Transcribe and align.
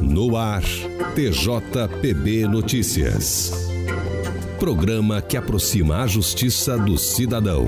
No 0.00 0.36
ar, 0.36 0.62
TJPB 1.14 2.46
Notícias. 2.48 3.52
Programa 4.58 5.22
que 5.22 5.36
aproxima 5.36 6.02
a 6.02 6.06
justiça 6.06 6.76
do 6.76 6.98
cidadão. 6.98 7.66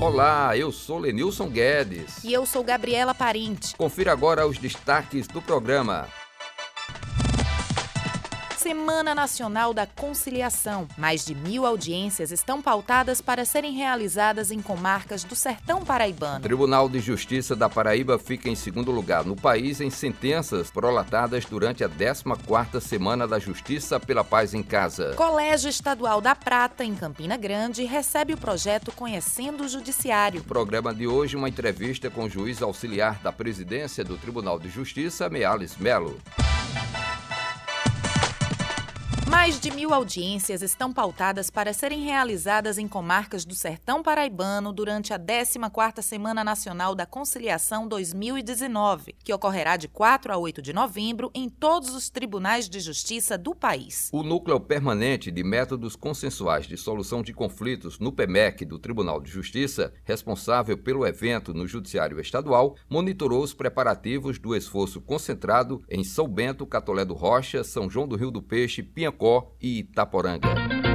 Olá, 0.00 0.56
eu 0.56 0.72
sou 0.72 0.98
Lenilson 0.98 1.48
Guedes. 1.48 2.24
E 2.24 2.32
eu 2.32 2.46
sou 2.46 2.64
Gabriela 2.64 3.14
Parente. 3.14 3.76
Confira 3.76 4.12
agora 4.12 4.46
os 4.46 4.58
destaques 4.58 5.26
do 5.26 5.42
programa. 5.42 6.08
Semana 8.68 9.14
Nacional 9.14 9.72
da 9.72 9.86
Conciliação. 9.86 10.86
Mais 10.98 11.24
de 11.24 11.34
mil 11.34 11.64
audiências 11.64 12.30
estão 12.30 12.60
pautadas 12.60 13.18
para 13.18 13.46
serem 13.46 13.72
realizadas 13.72 14.50
em 14.50 14.60
comarcas 14.60 15.24
do 15.24 15.34
sertão 15.34 15.82
paraibano. 15.82 16.42
Tribunal 16.42 16.86
de 16.86 17.00
Justiça 17.00 17.56
da 17.56 17.70
Paraíba 17.70 18.18
fica 18.18 18.50
em 18.50 18.54
segundo 18.54 18.90
lugar 18.90 19.24
no 19.24 19.34
país 19.34 19.80
em 19.80 19.88
sentenças 19.88 20.70
prolatadas 20.70 21.46
durante 21.46 21.82
a 21.82 21.88
14ª 21.88 22.78
Semana 22.78 23.26
da 23.26 23.38
Justiça 23.38 23.98
pela 23.98 24.22
Paz 24.22 24.52
em 24.52 24.62
Casa. 24.62 25.14
Colégio 25.14 25.70
Estadual 25.70 26.20
da 26.20 26.34
Prata, 26.34 26.84
em 26.84 26.94
Campina 26.94 27.38
Grande, 27.38 27.84
recebe 27.84 28.34
o 28.34 28.38
projeto 28.38 28.92
Conhecendo 28.92 29.64
o 29.64 29.68
Judiciário. 29.68 30.44
programa 30.44 30.94
de 30.94 31.06
hoje, 31.06 31.36
uma 31.36 31.48
entrevista 31.48 32.10
com 32.10 32.24
o 32.24 32.28
juiz 32.28 32.60
auxiliar 32.60 33.18
da 33.22 33.32
presidência 33.32 34.04
do 34.04 34.18
Tribunal 34.18 34.58
de 34.58 34.68
Justiça, 34.68 35.30
Meales 35.30 35.78
Melo. 35.78 36.20
Mais 39.30 39.60
de 39.60 39.70
mil 39.70 39.92
audiências 39.92 40.62
estão 40.62 40.90
pautadas 40.90 41.50
para 41.50 41.74
serem 41.74 42.02
realizadas 42.02 42.78
em 42.78 42.88
comarcas 42.88 43.44
do 43.44 43.54
Sertão 43.54 44.02
Paraibano 44.02 44.72
durante 44.72 45.12
a 45.12 45.18
14ª 45.18 46.00
Semana 46.00 46.42
Nacional 46.42 46.94
da 46.94 47.04
Conciliação 47.04 47.86
2019, 47.86 49.14
que 49.22 49.32
ocorrerá 49.34 49.76
de 49.76 49.86
4 49.86 50.32
a 50.32 50.38
8 50.38 50.62
de 50.62 50.72
novembro 50.72 51.30
em 51.34 51.46
todos 51.46 51.94
os 51.94 52.08
tribunais 52.08 52.70
de 52.70 52.80
justiça 52.80 53.36
do 53.36 53.54
país. 53.54 54.08
O 54.14 54.22
Núcleo 54.22 54.58
Permanente 54.58 55.30
de 55.30 55.44
Métodos 55.44 55.94
Consensuais 55.94 56.66
de 56.66 56.78
Solução 56.78 57.22
de 57.22 57.34
Conflitos 57.34 57.98
no 57.98 58.10
PEMEC 58.10 58.64
do 58.64 58.78
Tribunal 58.78 59.20
de 59.20 59.30
Justiça, 59.30 59.92
responsável 60.04 60.78
pelo 60.78 61.06
evento 61.06 61.52
no 61.52 61.66
Judiciário 61.66 62.18
Estadual, 62.18 62.76
monitorou 62.88 63.42
os 63.42 63.52
preparativos 63.52 64.38
do 64.38 64.56
esforço 64.56 65.02
concentrado 65.02 65.82
em 65.90 66.02
São 66.02 66.26
Bento, 66.26 66.66
Catolé 66.66 67.04
do 67.04 67.12
Rocha, 67.12 67.62
São 67.62 67.90
João 67.90 68.08
do 68.08 68.16
Rio 68.16 68.30
do 68.30 68.40
Peixe, 68.40 68.82
E 69.60 69.78
Itaporanga. 69.78 70.87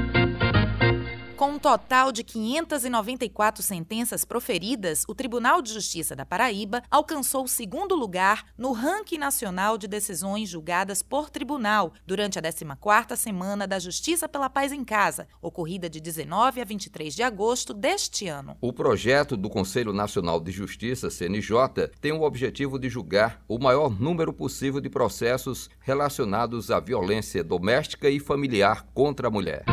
Com 1.43 1.55
um 1.55 1.59
total 1.59 2.13
de 2.13 2.23
594 2.23 3.61
sentenças 3.61 4.23
proferidas, 4.23 5.03
o 5.09 5.13
Tribunal 5.13 5.61
de 5.61 5.73
Justiça 5.73 6.15
da 6.15 6.25
Paraíba 6.25 6.81
alcançou 6.89 7.43
o 7.43 7.49
segundo 7.49 7.95
lugar 7.95 8.45
no 8.57 8.71
ranking 8.71 9.17
nacional 9.17 9.77
de 9.77 9.85
decisões 9.85 10.47
julgadas 10.47 11.01
por 11.01 11.29
tribunal 11.29 11.91
durante 12.07 12.39
a 12.39 12.41
14ª 12.41 13.17
Semana 13.17 13.67
da 13.67 13.77
Justiça 13.77 14.29
pela 14.29 14.49
Paz 14.49 14.71
em 14.71 14.85
Casa, 14.85 15.27
ocorrida 15.41 15.89
de 15.89 15.99
19 15.99 16.61
a 16.61 16.63
23 16.63 17.13
de 17.13 17.23
agosto 17.23 17.73
deste 17.73 18.29
ano. 18.29 18.55
O 18.61 18.71
projeto 18.71 19.35
do 19.35 19.49
Conselho 19.49 19.91
Nacional 19.91 20.39
de 20.39 20.49
Justiça, 20.49 21.09
CNJ, 21.09 21.89
tem 21.99 22.13
o 22.13 22.21
objetivo 22.21 22.79
de 22.79 22.87
julgar 22.87 23.41
o 23.49 23.59
maior 23.59 23.99
número 23.99 24.31
possível 24.31 24.79
de 24.79 24.89
processos 24.89 25.69
relacionados 25.81 26.71
à 26.71 26.79
violência 26.79 27.43
doméstica 27.43 28.09
e 28.09 28.17
familiar 28.17 28.87
contra 28.93 29.27
a 29.27 29.29
mulher. 29.29 29.65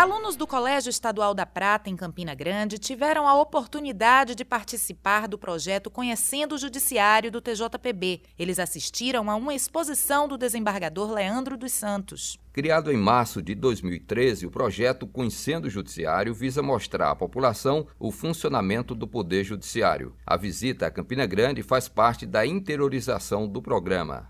Alunos 0.00 0.34
do 0.34 0.46
Colégio 0.46 0.88
Estadual 0.88 1.34
da 1.34 1.44
Prata, 1.44 1.90
em 1.90 1.94
Campina 1.94 2.34
Grande, 2.34 2.78
tiveram 2.78 3.28
a 3.28 3.34
oportunidade 3.34 4.34
de 4.34 4.46
participar 4.46 5.28
do 5.28 5.36
projeto 5.36 5.90
Conhecendo 5.90 6.54
o 6.54 6.58
Judiciário 6.58 7.30
do 7.30 7.38
TJPB. 7.38 8.22
Eles 8.38 8.58
assistiram 8.58 9.30
a 9.30 9.36
uma 9.36 9.52
exposição 9.52 10.26
do 10.26 10.38
desembargador 10.38 11.12
Leandro 11.12 11.54
dos 11.54 11.72
Santos. 11.72 12.38
Criado 12.52 12.90
em 12.90 12.96
março 12.96 13.40
de 13.40 13.54
2013, 13.54 14.44
o 14.44 14.50
projeto 14.50 15.06
Conhecendo 15.06 15.66
o 15.66 15.70
Judiciário 15.70 16.34
visa 16.34 16.60
mostrar 16.60 17.10
à 17.10 17.14
população 17.14 17.86
o 17.98 18.10
funcionamento 18.10 18.92
do 18.92 19.06
Poder 19.06 19.44
Judiciário. 19.44 20.14
A 20.26 20.36
visita 20.36 20.86
a 20.86 20.90
Campina 20.90 21.26
Grande 21.26 21.62
faz 21.62 21.88
parte 21.88 22.26
da 22.26 22.44
interiorização 22.44 23.46
do 23.46 23.62
programa. 23.62 24.28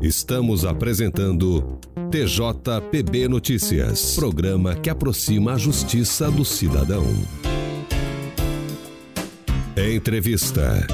Estamos 0.00 0.64
apresentando 0.64 1.78
TJPB 2.10 3.28
Notícias, 3.28 4.16
programa 4.16 4.74
que 4.76 4.88
aproxima 4.88 5.52
a 5.54 5.58
justiça 5.58 6.30
do 6.30 6.44
cidadão. 6.44 7.04
Entrevista. 9.76 10.86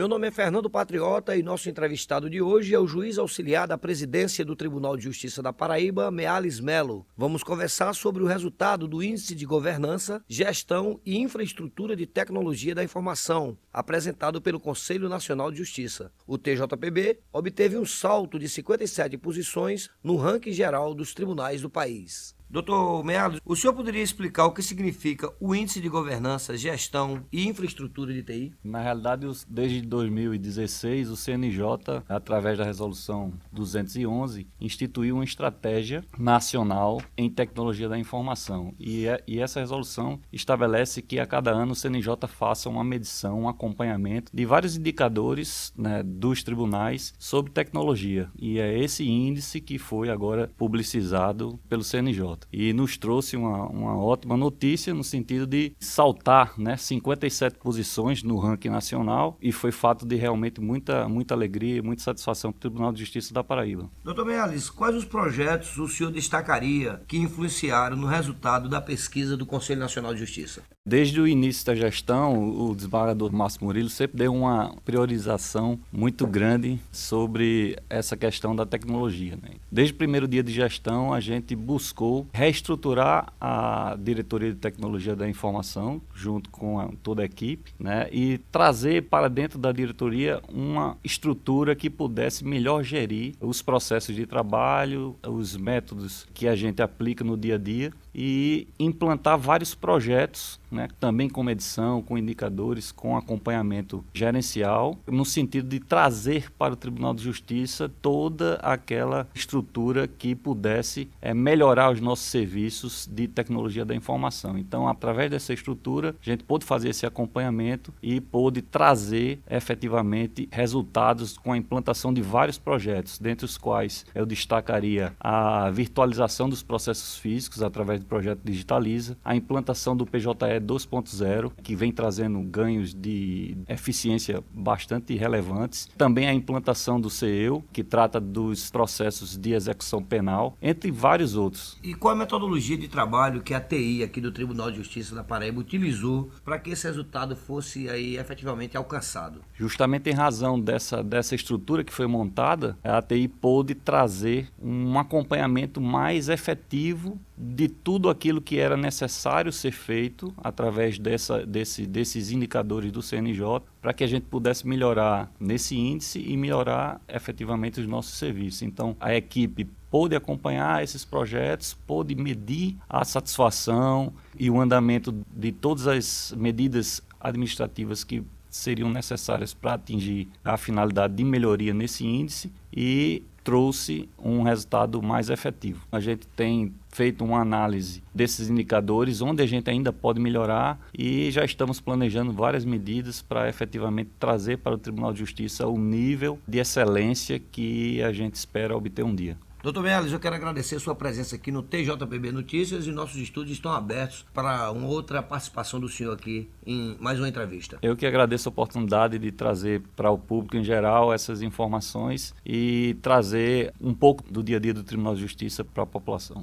Meu 0.00 0.08
nome 0.08 0.28
é 0.28 0.30
Fernando 0.30 0.70
Patriota 0.70 1.36
e 1.36 1.42
nosso 1.42 1.68
entrevistado 1.68 2.30
de 2.30 2.40
hoje 2.40 2.74
é 2.74 2.78
o 2.78 2.86
juiz 2.86 3.18
auxiliar 3.18 3.68
da 3.68 3.76
presidência 3.76 4.42
do 4.42 4.56
Tribunal 4.56 4.96
de 4.96 5.04
Justiça 5.04 5.42
da 5.42 5.52
Paraíba, 5.52 6.10
Meales 6.10 6.58
Melo. 6.58 7.04
Vamos 7.14 7.44
conversar 7.44 7.92
sobre 7.92 8.22
o 8.22 8.26
resultado 8.26 8.88
do 8.88 9.02
Índice 9.02 9.34
de 9.34 9.44
Governança, 9.44 10.24
Gestão 10.26 10.98
e 11.04 11.18
Infraestrutura 11.18 11.94
de 11.94 12.06
Tecnologia 12.06 12.74
da 12.74 12.82
Informação, 12.82 13.58
apresentado 13.70 14.40
pelo 14.40 14.58
Conselho 14.58 15.06
Nacional 15.06 15.50
de 15.50 15.58
Justiça. 15.58 16.10
O 16.26 16.38
TJPB 16.38 17.18
obteve 17.30 17.76
um 17.76 17.84
salto 17.84 18.38
de 18.38 18.48
57 18.48 19.18
posições 19.18 19.90
no 20.02 20.16
ranking 20.16 20.52
geral 20.52 20.94
dos 20.94 21.12
tribunais 21.12 21.60
do 21.60 21.68
país. 21.68 22.34
Doutor 22.52 23.04
Meados, 23.04 23.40
o 23.44 23.54
senhor 23.54 23.72
poderia 23.72 24.02
explicar 24.02 24.44
o 24.44 24.50
que 24.50 24.60
significa 24.60 25.32
o 25.38 25.54
Índice 25.54 25.80
de 25.80 25.88
Governança, 25.88 26.56
Gestão 26.56 27.24
e 27.32 27.46
Infraestrutura 27.46 28.12
de 28.12 28.24
TI? 28.24 28.52
Na 28.64 28.82
realidade, 28.82 29.24
desde 29.48 29.80
2016, 29.82 31.10
o 31.10 31.16
CNJ, 31.16 32.02
através 32.08 32.58
da 32.58 32.64
Resolução 32.64 33.32
211, 33.52 34.48
instituiu 34.60 35.14
uma 35.14 35.22
estratégia 35.22 36.04
nacional 36.18 37.00
em 37.16 37.30
tecnologia 37.30 37.88
da 37.88 37.96
informação. 37.96 38.74
E, 38.80 39.06
é, 39.06 39.22
e 39.28 39.38
essa 39.38 39.60
resolução 39.60 40.18
estabelece 40.32 41.00
que 41.02 41.20
a 41.20 41.26
cada 41.26 41.52
ano 41.52 41.70
o 41.70 41.76
CNJ 41.76 42.26
faça 42.26 42.68
uma 42.68 42.82
medição, 42.82 43.42
um 43.42 43.48
acompanhamento 43.48 44.32
de 44.34 44.44
vários 44.44 44.76
indicadores 44.76 45.72
né, 45.78 46.02
dos 46.02 46.42
tribunais 46.42 47.14
sobre 47.16 47.52
tecnologia. 47.52 48.28
E 48.36 48.58
é 48.58 48.76
esse 48.76 49.08
índice 49.08 49.60
que 49.60 49.78
foi 49.78 50.10
agora 50.10 50.50
publicizado 50.58 51.56
pelo 51.68 51.84
CNJ 51.84 52.39
e 52.52 52.72
nos 52.72 52.96
trouxe 52.96 53.36
uma, 53.36 53.66
uma 53.66 53.96
ótima 53.96 54.36
notícia 54.36 54.92
no 54.94 55.04
sentido 55.04 55.46
de 55.46 55.72
saltar 55.78 56.54
né, 56.58 56.76
57 56.76 57.58
posições 57.58 58.22
no 58.22 58.38
ranking 58.38 58.68
nacional 58.68 59.38
e 59.40 59.52
foi 59.52 59.72
fato 59.72 60.06
de 60.06 60.16
realmente 60.16 60.60
muita, 60.60 61.08
muita 61.08 61.34
alegria 61.34 61.76
e 61.76 61.82
muita 61.82 62.02
satisfação 62.02 62.52
para 62.52 62.58
o 62.58 62.60
Tribunal 62.60 62.92
de 62.92 63.00
Justiça 63.00 63.32
da 63.32 63.44
Paraíba. 63.44 63.90
Doutor 64.04 64.26
Mealis, 64.26 64.70
quais 64.70 64.94
os 64.94 65.04
projetos 65.04 65.76
o 65.78 65.88
senhor 65.88 66.10
destacaria 66.10 67.02
que 67.06 67.18
influenciaram 67.18 67.96
no 67.96 68.06
resultado 68.06 68.68
da 68.68 68.80
pesquisa 68.80 69.36
do 69.36 69.46
Conselho 69.46 69.80
Nacional 69.80 70.14
de 70.14 70.20
Justiça? 70.20 70.62
Desde 70.90 71.20
o 71.20 71.28
início 71.28 71.64
da 71.64 71.72
gestão, 71.72 72.50
o 72.68 72.74
desembargador 72.74 73.32
Márcio 73.32 73.62
Murilo 73.62 73.88
sempre 73.88 74.18
deu 74.18 74.34
uma 74.34 74.74
priorização 74.84 75.78
muito 75.92 76.26
grande 76.26 76.80
sobre 76.90 77.78
essa 77.88 78.16
questão 78.16 78.56
da 78.56 78.66
tecnologia. 78.66 79.38
Né? 79.40 79.50
Desde 79.70 79.94
o 79.94 79.96
primeiro 79.96 80.26
dia 80.26 80.42
de 80.42 80.52
gestão, 80.52 81.14
a 81.14 81.20
gente 81.20 81.54
buscou 81.54 82.26
reestruturar 82.32 83.32
a 83.40 83.96
diretoria 84.00 84.50
de 84.50 84.56
tecnologia 84.56 85.14
da 85.14 85.28
informação, 85.28 86.02
junto 86.12 86.50
com 86.50 86.80
a, 86.80 86.90
toda 87.04 87.22
a 87.22 87.24
equipe, 87.24 87.72
né? 87.78 88.08
e 88.10 88.38
trazer 88.50 89.04
para 89.04 89.28
dentro 89.28 89.60
da 89.60 89.70
diretoria 89.70 90.42
uma 90.52 90.96
estrutura 91.04 91.76
que 91.76 91.88
pudesse 91.88 92.44
melhor 92.44 92.82
gerir 92.82 93.34
os 93.40 93.62
processos 93.62 94.16
de 94.16 94.26
trabalho, 94.26 95.14
os 95.24 95.56
métodos 95.56 96.26
que 96.34 96.48
a 96.48 96.56
gente 96.56 96.82
aplica 96.82 97.22
no 97.22 97.36
dia 97.36 97.54
a 97.54 97.58
dia 97.58 97.92
e 98.12 98.66
implantar 98.76 99.38
vários 99.38 99.72
projetos, 99.72 100.58
né, 100.70 100.88
também 100.98 101.28
com 101.28 101.42
medição, 101.42 102.02
com 102.02 102.16
indicadores, 102.16 102.92
com 102.92 103.16
acompanhamento 103.16 104.04
gerencial, 104.12 104.96
no 105.06 105.24
sentido 105.24 105.68
de 105.68 105.80
trazer 105.80 106.50
para 106.52 106.74
o 106.74 106.76
Tribunal 106.76 107.14
de 107.14 107.22
Justiça 107.22 107.90
toda 108.00 108.54
aquela 108.56 109.26
estrutura 109.34 110.06
que 110.06 110.34
pudesse 110.34 111.08
é, 111.20 111.34
melhorar 111.34 111.92
os 111.92 112.00
nossos 112.00 112.26
serviços 112.26 113.08
de 113.10 113.26
tecnologia 113.26 113.84
da 113.84 113.94
informação. 113.94 114.56
Então, 114.56 114.88
através 114.88 115.30
dessa 115.30 115.52
estrutura, 115.52 116.14
a 116.20 116.24
gente 116.24 116.44
pôde 116.44 116.64
fazer 116.64 116.90
esse 116.90 117.06
acompanhamento 117.06 117.92
e 118.02 118.20
pôde 118.20 118.62
trazer 118.62 119.40
efetivamente 119.50 120.48
resultados 120.50 121.36
com 121.36 121.52
a 121.52 121.56
implantação 121.56 122.12
de 122.12 122.22
vários 122.22 122.58
projetos, 122.58 123.18
dentre 123.18 123.44
os 123.44 123.56
quais 123.58 124.04
eu 124.14 124.26
destacaria 124.26 125.12
a 125.18 125.70
virtualização 125.70 126.48
dos 126.48 126.62
processos 126.62 127.16
físicos 127.16 127.62
através 127.62 128.00
do 128.00 128.06
projeto 128.06 128.40
Digitaliza, 128.44 129.16
a 129.24 129.34
implantação 129.34 129.96
do 129.96 130.06
PJE 130.06 130.59
2.0, 130.60 131.52
que 131.62 131.74
vem 131.74 131.92
trazendo 131.92 132.40
ganhos 132.40 132.94
de 132.94 133.56
eficiência 133.68 134.42
bastante 134.52 135.14
relevantes. 135.14 135.88
Também 135.96 136.28
a 136.28 136.34
implantação 136.34 137.00
do 137.00 137.10
CEU, 137.10 137.64
que 137.72 137.82
trata 137.82 138.20
dos 138.20 138.70
processos 138.70 139.36
de 139.36 139.52
execução 139.52 140.02
penal, 140.02 140.56
entre 140.60 140.90
vários 140.90 141.36
outros. 141.36 141.78
E 141.82 141.94
qual 141.94 142.14
a 142.14 142.16
metodologia 142.16 142.76
de 142.76 142.88
trabalho 142.88 143.42
que 143.42 143.54
a 143.54 143.60
TI 143.60 144.02
aqui 144.02 144.20
do 144.20 144.32
Tribunal 144.32 144.70
de 144.70 144.78
Justiça 144.78 145.14
da 145.14 145.24
Paraíba 145.24 145.60
utilizou 145.60 146.30
para 146.44 146.58
que 146.58 146.70
esse 146.70 146.86
resultado 146.86 147.34
fosse 147.36 147.88
aí 147.88 148.16
efetivamente 148.16 148.76
alcançado? 148.76 149.40
Justamente 149.54 150.10
em 150.10 150.14
razão 150.14 150.60
dessa, 150.60 151.02
dessa 151.02 151.34
estrutura 151.34 151.84
que 151.84 151.92
foi 151.92 152.06
montada, 152.06 152.76
a 152.82 153.00
TI 153.00 153.28
pôde 153.28 153.74
trazer 153.74 154.48
um 154.60 154.98
acompanhamento 154.98 155.80
mais 155.80 156.28
efetivo 156.28 157.18
de 157.42 157.68
tudo 157.68 158.10
aquilo 158.10 158.42
que 158.42 158.58
era 158.58 158.76
necessário 158.76 159.50
ser 159.50 159.72
feito 159.72 160.30
através 160.36 160.98
dessa, 160.98 161.46
desse, 161.46 161.86
desses 161.86 162.30
indicadores 162.30 162.92
do 162.92 163.00
CNJ 163.00 163.62
para 163.80 163.94
que 163.94 164.04
a 164.04 164.06
gente 164.06 164.24
pudesse 164.24 164.68
melhorar 164.68 165.32
nesse 165.40 165.74
índice 165.74 166.20
e 166.20 166.36
melhorar 166.36 167.00
efetivamente 167.08 167.80
os 167.80 167.86
nossos 167.86 168.18
serviços. 168.18 168.60
Então, 168.60 168.94
a 169.00 169.14
equipe 169.14 169.66
pôde 169.90 170.14
acompanhar 170.14 170.84
esses 170.84 171.02
projetos, 171.02 171.72
pôde 171.86 172.14
medir 172.14 172.76
a 172.86 173.06
satisfação 173.06 174.12
e 174.38 174.50
o 174.50 174.60
andamento 174.60 175.10
de 175.34 175.50
todas 175.50 175.86
as 175.86 176.34
medidas 176.36 177.02
administrativas 177.18 178.04
que 178.04 178.22
seriam 178.50 178.90
necessárias 178.90 179.54
para 179.54 179.74
atingir 179.74 180.28
a 180.44 180.56
finalidade 180.56 181.14
de 181.14 181.24
melhoria 181.24 181.72
nesse 181.72 182.06
índice 182.06 182.52
e 182.72 183.22
trouxe 183.42 184.08
um 184.18 184.42
resultado 184.42 185.02
mais 185.02 185.30
efetivo. 185.30 185.86
A 185.90 186.00
gente 186.00 186.26
tem 186.28 186.72
feito 186.90 187.24
uma 187.24 187.40
análise 187.40 188.02
desses 188.14 188.50
indicadores, 188.50 189.22
onde 189.22 189.42
a 189.42 189.46
gente 189.46 189.70
ainda 189.70 189.92
pode 189.92 190.20
melhorar 190.20 190.78
e 190.96 191.30
já 191.30 191.44
estamos 191.44 191.80
planejando 191.80 192.32
várias 192.32 192.64
medidas 192.64 193.22
para 193.22 193.48
efetivamente 193.48 194.10
trazer 194.18 194.58
para 194.58 194.74
o 194.74 194.78
Tribunal 194.78 195.12
de 195.12 195.20
Justiça 195.20 195.66
o 195.66 195.78
nível 195.78 196.38
de 196.46 196.58
excelência 196.58 197.38
que 197.38 198.02
a 198.02 198.12
gente 198.12 198.34
espera 198.34 198.76
obter 198.76 199.04
um 199.04 199.14
dia. 199.14 199.36
Doutor 199.62 199.82
Meirelles, 199.82 200.12
eu 200.12 200.18
quero 200.18 200.34
agradecer 200.34 200.76
a 200.76 200.80
sua 200.80 200.94
presença 200.94 201.36
aqui 201.36 201.52
no 201.52 201.62
TJPB 201.62 202.32
Notícias 202.32 202.86
e 202.86 202.92
nossos 202.92 203.16
estúdios 203.16 203.58
estão 203.58 203.72
abertos 203.72 204.24
para 204.32 204.70
uma 204.70 204.86
outra 204.86 205.22
participação 205.22 205.78
do 205.78 205.86
senhor 205.86 206.14
aqui 206.14 206.48
em 206.66 206.96
mais 206.98 207.18
uma 207.18 207.28
entrevista. 207.28 207.78
Eu 207.82 207.94
que 207.94 208.06
agradeço 208.06 208.48
a 208.48 208.50
oportunidade 208.50 209.18
de 209.18 209.30
trazer 209.30 209.82
para 209.94 210.10
o 210.10 210.16
público 210.16 210.56
em 210.56 210.64
geral 210.64 211.12
essas 211.12 211.42
informações 211.42 212.34
e 212.44 212.96
trazer 213.02 213.72
um 213.78 213.92
pouco 213.92 214.24
do 214.32 214.42
dia 214.42 214.56
a 214.56 214.60
dia 214.60 214.72
do 214.72 214.82
Tribunal 214.82 215.14
de 215.14 215.20
Justiça 215.20 215.62
para 215.62 215.82
a 215.82 215.86
população. 215.86 216.42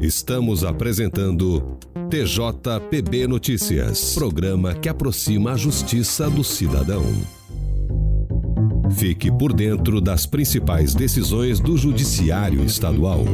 Estamos 0.00 0.64
apresentando 0.64 1.78
TJPB 2.08 3.26
Notícias, 3.26 4.14
programa 4.14 4.74
que 4.74 4.88
aproxima 4.88 5.52
a 5.52 5.56
justiça 5.58 6.30
do 6.30 6.42
cidadão. 6.42 7.04
Fique 8.94 9.30
por 9.30 9.52
dentro 9.52 10.00
das 10.00 10.26
principais 10.26 10.94
decisões 10.94 11.60
do 11.60 11.76
Judiciário 11.76 12.64
Estadual. 12.64 13.24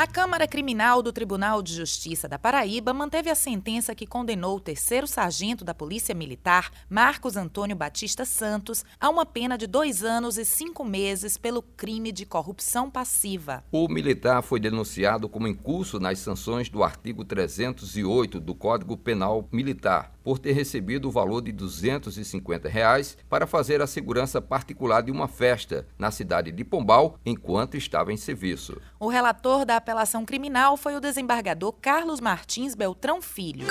A 0.00 0.06
Câmara 0.06 0.48
Criminal 0.48 1.02
do 1.02 1.12
Tribunal 1.12 1.60
de 1.60 1.74
Justiça 1.74 2.26
da 2.26 2.38
Paraíba 2.38 2.94
manteve 2.94 3.28
a 3.28 3.34
sentença 3.34 3.94
que 3.94 4.06
condenou 4.06 4.56
o 4.56 4.60
terceiro 4.60 5.06
sargento 5.06 5.62
da 5.62 5.74
Polícia 5.74 6.14
Militar, 6.14 6.70
Marcos 6.88 7.36
Antônio 7.36 7.76
Batista 7.76 8.24
Santos, 8.24 8.82
a 8.98 9.10
uma 9.10 9.26
pena 9.26 9.58
de 9.58 9.66
dois 9.66 10.02
anos 10.02 10.38
e 10.38 10.44
cinco 10.46 10.86
meses 10.86 11.36
pelo 11.36 11.60
crime 11.60 12.12
de 12.12 12.24
corrupção 12.24 12.90
passiva. 12.90 13.62
O 13.70 13.88
militar 13.88 14.40
foi 14.40 14.58
denunciado 14.58 15.28
como 15.28 15.46
incurso 15.46 16.00
nas 16.00 16.18
sanções 16.18 16.70
do 16.70 16.82
artigo 16.82 17.22
308 17.22 18.40
do 18.40 18.54
Código 18.54 18.96
Penal 18.96 19.46
Militar, 19.52 20.14
por 20.24 20.38
ter 20.38 20.52
recebido 20.52 21.08
o 21.08 21.10
valor 21.10 21.42
de 21.42 21.52
250 21.52 22.70
reais 22.70 23.18
para 23.28 23.46
fazer 23.46 23.82
a 23.82 23.86
segurança 23.86 24.40
particular 24.40 25.02
de 25.02 25.10
uma 25.10 25.28
festa 25.28 25.86
na 25.98 26.10
cidade 26.10 26.50
de 26.52 26.64
Pombal 26.64 27.18
enquanto 27.24 27.76
estava 27.76 28.12
em 28.12 28.16
serviço. 28.16 28.80
O 28.98 29.08
relator 29.08 29.66
da 29.66 29.76
apelação 29.90 30.24
criminal 30.24 30.76
foi 30.76 30.94
o 30.94 31.00
desembargador 31.00 31.72
Carlos 31.72 32.20
Martins 32.20 32.76
Beltrão 32.76 33.20
Filho. 33.20 33.66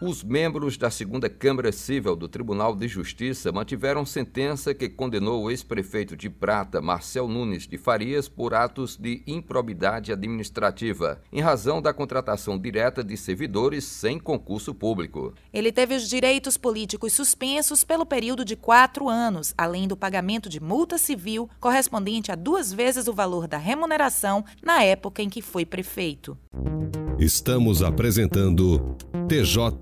Os 0.00 0.24
membros 0.24 0.76
da 0.76 0.90
segunda 0.90 1.28
Câmara 1.28 1.70
Civil 1.70 2.16
do 2.16 2.28
Tribunal 2.28 2.74
de 2.74 2.88
Justiça 2.88 3.52
mantiveram 3.52 4.04
sentença 4.04 4.74
que 4.74 4.88
condenou 4.88 5.44
o 5.44 5.50
ex-prefeito 5.50 6.16
de 6.16 6.28
Prata, 6.28 6.80
Marcel 6.80 7.28
Nunes 7.28 7.66
de 7.66 7.78
Farias, 7.78 8.28
por 8.28 8.54
atos 8.54 8.96
de 8.96 9.22
improbidade 9.24 10.12
administrativa, 10.12 11.20
em 11.32 11.40
razão 11.40 11.80
da 11.80 11.94
contratação 11.94 12.58
direta 12.58 13.04
de 13.04 13.16
servidores 13.16 13.84
sem 13.84 14.18
concurso 14.18 14.74
público. 14.74 15.32
Ele 15.52 15.70
teve 15.70 15.94
os 15.94 16.08
direitos 16.08 16.56
políticos 16.56 17.12
suspensos 17.12 17.84
pelo 17.84 18.04
período 18.04 18.44
de 18.44 18.56
quatro 18.56 19.08
anos, 19.08 19.54
além 19.56 19.86
do 19.86 19.96
pagamento 19.96 20.48
de 20.48 20.60
multa 20.60 20.98
civil 20.98 21.48
correspondente 21.60 22.32
a 22.32 22.34
duas 22.34 22.72
vezes 22.72 23.06
o 23.06 23.12
valor 23.12 23.46
da 23.46 23.58
remuneração 23.58 24.44
na 24.60 24.82
época 24.82 25.22
em 25.22 25.30
que 25.30 25.40
foi 25.40 25.64
prefeito. 25.64 26.36
Estamos 27.18 27.80
apresentando 27.80 28.96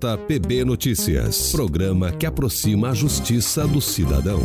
TJPB 0.03 0.65
Notícias, 0.65 1.53
programa 1.53 2.11
que 2.11 2.25
aproxima 2.25 2.89
a 2.89 2.93
justiça 2.93 3.65
do 3.65 3.79
cidadão. 3.79 4.41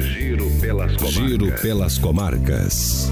Giro 0.00 0.46
pelas 0.62 0.96
comarcas. 0.96 1.12
Giro 1.12 1.60
pelas 1.60 1.98
comarcas. 1.98 3.10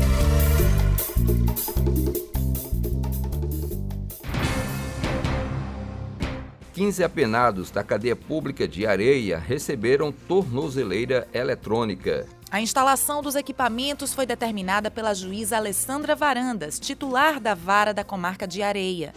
Quinze 6.73 7.05
apenados 7.05 7.71
da 7.71 7.85
cadeia 7.85 8.17
pública 8.17 8.67
de 8.67 8.87
Areia 8.87 9.38
receberam 9.38 10.11
tornozeleira 10.11 11.29
eletrônica. 11.35 12.26
A 12.50 12.62
instalação 12.62 13.21
dos 13.21 13.35
equipamentos 13.35 14.14
foi 14.14 14.25
determinada 14.25 14.91
pela 14.91 15.12
juíza 15.12 15.59
Alessandra 15.59 16.17
Varandas, 16.17 16.81
titular 16.81 17.38
da 17.38 17.55
vara 17.55 17.93
da 17.93 18.03
comarca 18.03 18.49
de 18.49 18.62
Areia. 18.62 19.12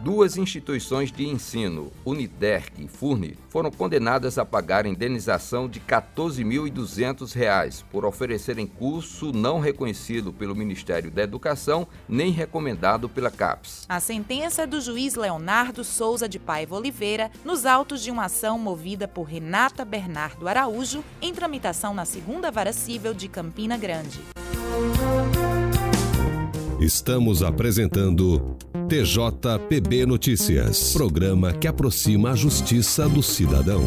Duas 0.00 0.36
instituições 0.36 1.10
de 1.10 1.26
ensino, 1.26 1.90
Uniderc 2.04 2.84
e 2.84 2.86
Furne, 2.86 3.38
foram 3.48 3.70
condenadas 3.70 4.36
a 4.36 4.44
pagar 4.44 4.84
indenização 4.84 5.66
de 5.66 5.78
R$ 5.78 5.86
14.200 5.86 7.82
por 7.90 8.04
oferecerem 8.04 8.66
curso 8.66 9.32
não 9.32 9.58
reconhecido 9.58 10.34
pelo 10.34 10.54
Ministério 10.54 11.10
da 11.10 11.22
Educação 11.22 11.88
nem 12.06 12.30
recomendado 12.30 13.08
pela 13.08 13.30
CAPES. 13.30 13.86
A 13.88 13.98
sentença 13.98 14.62
é 14.62 14.66
do 14.66 14.82
juiz 14.82 15.14
Leonardo 15.14 15.82
Souza 15.82 16.28
de 16.28 16.38
Paiva 16.38 16.76
Oliveira, 16.76 17.30
nos 17.42 17.64
autos 17.64 18.02
de 18.02 18.10
uma 18.10 18.26
ação 18.26 18.58
movida 18.58 19.08
por 19.08 19.22
Renata 19.22 19.82
Bernardo 19.82 20.46
Araújo, 20.46 21.02
em 21.22 21.32
tramitação 21.32 21.94
na 21.94 22.04
segunda 22.04 22.50
vara 22.50 22.72
civil 22.72 23.14
de 23.14 23.28
Campina 23.28 23.78
Grande. 23.78 24.35
Estamos 26.86 27.42
apresentando 27.42 28.56
TJPB 28.88 30.06
Notícias, 30.06 30.92
programa 30.92 31.52
que 31.52 31.66
aproxima 31.66 32.30
a 32.30 32.36
justiça 32.36 33.08
do 33.08 33.24
cidadão. 33.24 33.82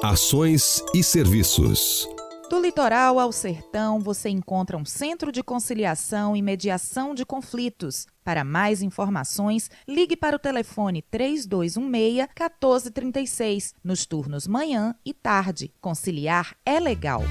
Ações 0.00 0.80
e 0.94 1.02
serviços. 1.02 2.08
Do 2.48 2.60
litoral 2.60 3.18
ao 3.18 3.32
sertão, 3.32 3.98
você 3.98 4.28
encontra 4.28 4.76
um 4.76 4.84
centro 4.84 5.32
de 5.32 5.42
conciliação 5.42 6.36
e 6.36 6.40
mediação 6.40 7.16
de 7.16 7.26
conflitos. 7.26 8.06
Para 8.22 8.44
mais 8.44 8.80
informações, 8.80 9.68
ligue 9.88 10.16
para 10.16 10.36
o 10.36 10.38
telefone 10.38 11.04
3216-1436, 11.12 13.72
nos 13.82 14.06
turnos 14.06 14.46
manhã 14.46 14.94
e 15.04 15.12
tarde. 15.12 15.74
Conciliar 15.80 16.54
é 16.64 16.78
legal. 16.78 17.24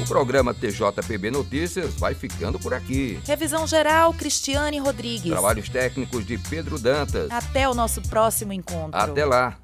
O 0.00 0.06
programa 0.06 0.54
TJPB 0.54 1.30
Notícias 1.30 1.94
vai 1.94 2.14
ficando 2.14 2.58
por 2.58 2.72
aqui. 2.72 3.20
Revisão 3.26 3.66
geral, 3.66 4.14
Cristiane 4.14 4.78
Rodrigues. 4.78 5.30
Trabalhos 5.30 5.68
técnicos 5.68 6.26
de 6.26 6.38
Pedro 6.38 6.78
Dantas. 6.78 7.30
Até 7.30 7.68
o 7.68 7.74
nosso 7.74 8.00
próximo 8.02 8.52
encontro. 8.52 8.98
Até 8.98 9.26
lá. 9.26 9.58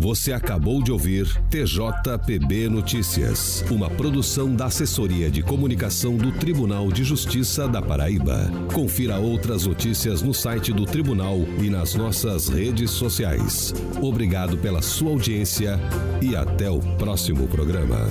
Você 0.00 0.32
acabou 0.32 0.82
de 0.82 0.90
ouvir 0.90 1.26
TJPB 1.50 2.70
Notícias, 2.70 3.62
uma 3.70 3.90
produção 3.90 4.56
da 4.56 4.64
Assessoria 4.64 5.30
de 5.30 5.42
Comunicação 5.42 6.16
do 6.16 6.32
Tribunal 6.32 6.90
de 6.90 7.04
Justiça 7.04 7.68
da 7.68 7.82
Paraíba. 7.82 8.50
Confira 8.72 9.18
outras 9.18 9.66
notícias 9.66 10.22
no 10.22 10.32
site 10.32 10.72
do 10.72 10.86
Tribunal 10.86 11.40
e 11.62 11.68
nas 11.68 11.94
nossas 11.94 12.48
redes 12.48 12.90
sociais. 12.92 13.74
Obrigado 14.00 14.56
pela 14.56 14.80
sua 14.80 15.10
audiência 15.10 15.78
e 16.22 16.34
até 16.34 16.70
o 16.70 16.80
próximo 16.96 17.46
programa. 17.46 18.08